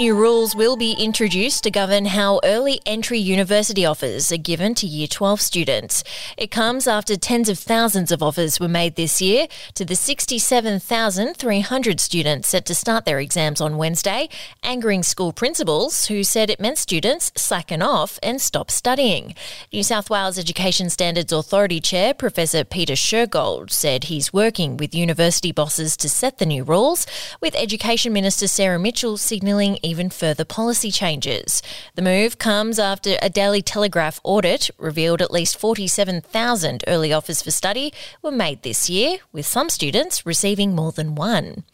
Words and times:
New 0.00 0.14
rules 0.14 0.56
will 0.56 0.78
be 0.78 0.92
introduced 0.92 1.62
to 1.62 1.70
govern 1.70 2.06
how 2.06 2.40
early 2.42 2.80
entry 2.86 3.18
university 3.18 3.84
offers 3.84 4.32
are 4.32 4.38
given 4.38 4.74
to 4.76 4.86
Year 4.86 5.06
12 5.06 5.42
students. 5.42 6.02
It 6.38 6.50
comes 6.50 6.88
after 6.88 7.16
tens 7.16 7.50
of 7.50 7.58
thousands 7.58 8.10
of 8.10 8.22
offers 8.22 8.58
were 8.58 8.66
made 8.66 8.96
this 8.96 9.20
year 9.20 9.46
to 9.74 9.84
the 9.84 9.94
67,300 9.94 12.00
students 12.00 12.48
set 12.48 12.64
to 12.64 12.74
start 12.74 13.04
their 13.04 13.20
exams 13.20 13.60
on 13.60 13.76
Wednesday, 13.76 14.30
angering 14.62 15.02
school 15.02 15.34
principals 15.34 16.06
who 16.06 16.24
said 16.24 16.48
it 16.48 16.60
meant 16.60 16.78
students 16.78 17.30
slacken 17.36 17.82
off 17.82 18.18
and 18.22 18.40
stop 18.40 18.70
studying. 18.70 19.34
New 19.70 19.82
South 19.82 20.08
Wales 20.08 20.38
Education 20.38 20.88
Standards 20.88 21.30
Authority 21.30 21.78
Chair 21.78 22.14
Professor 22.14 22.64
Peter 22.64 22.94
Shergold 22.94 23.70
said 23.70 24.04
he's 24.04 24.32
working 24.32 24.78
with 24.78 24.94
university 24.94 25.52
bosses 25.52 25.94
to 25.98 26.08
set 26.08 26.38
the 26.38 26.46
new 26.46 26.64
rules, 26.64 27.06
with 27.42 27.54
Education 27.54 28.14
Minister 28.14 28.48
Sarah 28.48 28.78
Mitchell 28.78 29.18
signalling 29.18 29.78
even 29.90 30.08
further 30.08 30.44
policy 30.44 30.92
changes. 30.92 31.60
The 31.96 32.02
move 32.02 32.38
comes 32.38 32.78
after 32.78 33.16
a 33.20 33.28
Daily 33.28 33.60
Telegraph 33.60 34.20
audit 34.22 34.70
revealed 34.78 35.20
at 35.20 35.32
least 35.32 35.58
47,000 35.58 36.84
early 36.86 37.12
offers 37.12 37.42
for 37.42 37.50
study 37.50 37.92
were 38.22 38.30
made 38.30 38.62
this 38.62 38.88
year, 38.88 39.18
with 39.32 39.46
some 39.46 39.68
students 39.68 40.24
receiving 40.24 40.72
more 40.74 40.92
than 40.92 41.16
one. 41.16 41.64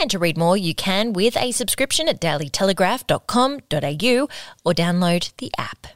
And 0.00 0.10
to 0.10 0.18
read 0.18 0.38
more, 0.38 0.56
you 0.56 0.74
can 0.74 1.12
with 1.12 1.36
a 1.36 1.52
subscription 1.52 2.08
at 2.08 2.20
dailytelegraph.com.au 2.20 4.28
or 4.64 4.72
download 4.72 5.32
the 5.36 5.52
app. 5.58 5.86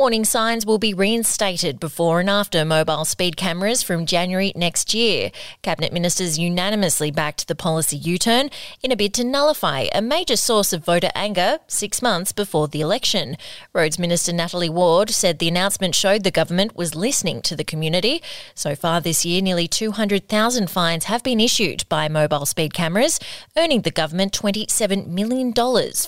Warning 0.00 0.24
signs 0.24 0.64
will 0.64 0.78
be 0.78 0.94
reinstated 0.94 1.78
before 1.78 2.20
and 2.20 2.30
after 2.30 2.64
mobile 2.64 3.04
speed 3.04 3.36
cameras 3.36 3.82
from 3.82 4.06
January 4.06 4.50
next 4.56 4.94
year. 4.94 5.30
Cabinet 5.60 5.92
ministers 5.92 6.38
unanimously 6.38 7.10
backed 7.10 7.48
the 7.48 7.54
policy 7.54 7.98
U 7.98 8.16
turn 8.16 8.48
in 8.82 8.92
a 8.92 8.96
bid 8.96 9.12
to 9.12 9.24
nullify 9.24 9.88
a 9.94 10.00
major 10.00 10.36
source 10.36 10.72
of 10.72 10.86
voter 10.86 11.10
anger 11.14 11.58
six 11.66 12.00
months 12.00 12.32
before 12.32 12.66
the 12.66 12.80
election. 12.80 13.36
Roads 13.74 13.98
Minister 13.98 14.32
Natalie 14.32 14.70
Ward 14.70 15.10
said 15.10 15.38
the 15.38 15.48
announcement 15.48 15.94
showed 15.94 16.24
the 16.24 16.30
government 16.30 16.74
was 16.74 16.94
listening 16.94 17.42
to 17.42 17.54
the 17.54 17.62
community. 17.62 18.22
So 18.54 18.74
far 18.74 19.02
this 19.02 19.26
year, 19.26 19.42
nearly 19.42 19.68
200,000 19.68 20.70
fines 20.70 21.04
have 21.04 21.22
been 21.22 21.40
issued 21.40 21.86
by 21.90 22.08
mobile 22.08 22.46
speed 22.46 22.72
cameras, 22.72 23.20
earning 23.54 23.82
the 23.82 23.90
government 23.90 24.32
$27 24.32 25.08
million 25.08 25.52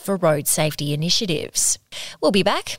for 0.01 0.17
road 0.17 0.49
safety 0.49 0.95
initiatives. 0.95 1.79
We'll 2.23 2.31
be 2.31 2.43
back 2.43 2.79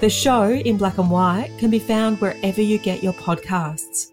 The 0.00 0.08
show 0.08 0.48
in 0.52 0.76
black 0.76 0.96
and 0.98 1.10
white 1.10 1.50
can 1.58 1.70
be 1.70 1.80
found 1.80 2.20
wherever 2.20 2.62
you 2.62 2.78
get 2.78 3.02
your 3.02 3.14
podcasts. 3.14 4.12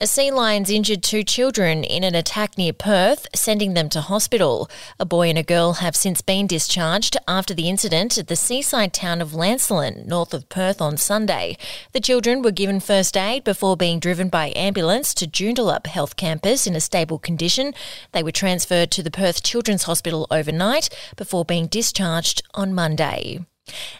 A 0.00 0.06
sea 0.06 0.30
lion's 0.30 0.70
injured 0.70 1.02
two 1.02 1.24
children 1.24 1.82
in 1.82 2.04
an 2.04 2.14
attack 2.14 2.56
near 2.56 2.72
Perth, 2.72 3.26
sending 3.34 3.74
them 3.74 3.88
to 3.88 4.00
hospital. 4.00 4.70
A 5.00 5.04
boy 5.04 5.28
and 5.28 5.38
a 5.38 5.42
girl 5.42 5.72
have 5.72 5.96
since 5.96 6.22
been 6.22 6.46
discharged 6.46 7.16
after 7.26 7.52
the 7.52 7.68
incident 7.68 8.16
at 8.16 8.28
the 8.28 8.36
seaside 8.36 8.92
town 8.92 9.20
of 9.20 9.32
Lancelin, 9.32 10.06
north 10.06 10.32
of 10.32 10.48
Perth, 10.48 10.80
on 10.80 10.96
Sunday. 10.98 11.56
The 11.90 11.98
children 11.98 12.40
were 12.40 12.52
given 12.52 12.78
first 12.78 13.16
aid 13.16 13.42
before 13.42 13.76
being 13.76 13.98
driven 13.98 14.28
by 14.28 14.52
ambulance 14.54 15.14
to 15.14 15.26
Joondalup 15.26 15.88
Health 15.88 16.14
Campus 16.14 16.64
in 16.64 16.76
a 16.76 16.80
stable 16.80 17.18
condition. 17.18 17.74
They 18.12 18.22
were 18.22 18.30
transferred 18.30 18.92
to 18.92 19.02
the 19.02 19.10
Perth 19.10 19.42
Children's 19.42 19.82
Hospital 19.82 20.28
overnight 20.30 20.90
before 21.16 21.44
being 21.44 21.66
discharged 21.66 22.44
on 22.54 22.72
Monday. 22.72 23.40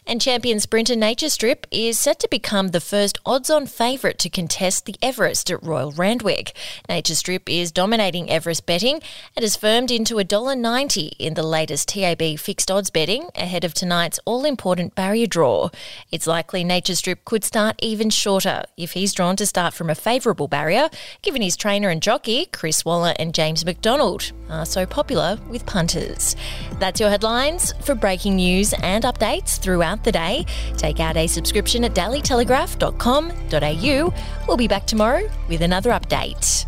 And 0.06 0.20
champion 0.20 0.60
sprinter 0.60 0.96
Nature 0.96 1.28
Strip 1.28 1.66
is 1.70 1.98
set 1.98 2.18
to 2.20 2.28
become 2.28 2.68
the 2.68 2.80
first 2.80 3.18
odds 3.26 3.50
on 3.50 3.66
favourite 3.66 4.18
to 4.20 4.30
contest 4.30 4.86
the 4.86 4.96
Everest 5.02 5.50
at 5.50 5.62
Royal 5.62 5.92
Randwick. 5.92 6.56
Nature 6.88 7.14
Strip 7.14 7.48
is 7.48 7.70
dominating 7.70 8.30
Everest 8.30 8.66
betting 8.66 9.00
and 9.36 9.42
has 9.42 9.56
firmed 9.56 9.90
into 9.90 10.14
$1.90 10.16 11.12
in 11.18 11.34
the 11.34 11.42
latest 11.42 11.88
TAB 11.88 12.38
fixed 12.38 12.70
odds 12.70 12.90
betting 12.90 13.28
ahead 13.34 13.64
of 13.64 13.74
tonight's 13.74 14.18
all 14.24 14.44
important 14.44 14.94
barrier 14.94 15.26
draw. 15.26 15.68
It's 16.10 16.26
likely 16.26 16.64
Nature 16.64 16.94
Strip 16.94 17.24
could 17.24 17.44
start 17.44 17.76
even 17.82 18.10
shorter 18.10 18.64
if 18.76 18.92
he's 18.92 19.12
drawn 19.12 19.36
to 19.36 19.46
start 19.46 19.74
from 19.74 19.90
a 19.90 19.94
favourable 19.94 20.48
barrier, 20.48 20.88
given 21.22 21.42
his 21.42 21.56
trainer 21.56 21.88
and 21.88 22.02
jockey, 22.02 22.46
Chris 22.46 22.84
Waller 22.84 23.14
and 23.18 23.34
James 23.34 23.64
McDonald, 23.64 24.32
are 24.48 24.66
so 24.66 24.86
popular 24.86 25.38
with 25.48 25.66
punters. 25.66 26.36
That's 26.78 27.00
your 27.00 27.10
headlines 27.10 27.72
for 27.82 27.94
breaking 27.94 28.36
news 28.36 28.72
and 28.82 29.04
updates 29.04 29.57
throughout 29.58 30.04
the 30.04 30.12
day. 30.12 30.46
Take 30.76 31.00
out 31.00 31.16
a 31.16 31.26
subscription 31.26 31.82
at 31.84 31.94
dailytelegraph.com.au. 31.94 34.14
We'll 34.46 34.56
be 34.56 34.68
back 34.68 34.86
tomorrow 34.86 35.28
with 35.48 35.62
another 35.62 35.90
update. 35.90 36.67